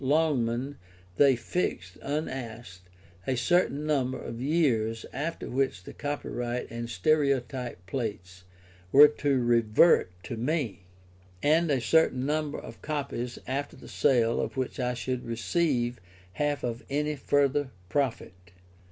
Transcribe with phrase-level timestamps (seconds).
[0.03, 0.77] Longman
[1.17, 2.89] they fixed, unasked,
[3.27, 8.43] a certain number of years after which the copyright and stereotype plates
[8.91, 10.85] were to revert to me,
[11.43, 16.01] and a certain number of copies after the sale of which I should receive
[16.33, 18.33] half of any further profit.